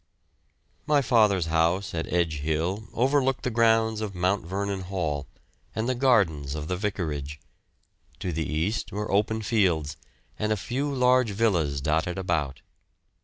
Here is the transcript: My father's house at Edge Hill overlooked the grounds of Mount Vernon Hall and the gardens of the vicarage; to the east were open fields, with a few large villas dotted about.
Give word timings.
My 0.87 1.03
father's 1.03 1.45
house 1.45 1.93
at 1.93 2.11
Edge 2.11 2.39
Hill 2.39 2.87
overlooked 2.91 3.43
the 3.43 3.51
grounds 3.51 4.01
of 4.01 4.15
Mount 4.15 4.43
Vernon 4.47 4.79
Hall 4.81 5.27
and 5.75 5.87
the 5.87 5.93
gardens 5.93 6.55
of 6.55 6.67
the 6.67 6.75
vicarage; 6.75 7.39
to 8.17 8.31
the 8.33 8.51
east 8.51 8.91
were 8.91 9.11
open 9.11 9.43
fields, 9.43 9.97
with 10.39 10.51
a 10.51 10.57
few 10.57 10.91
large 10.91 11.29
villas 11.29 11.81
dotted 11.81 12.17
about. 12.17 12.63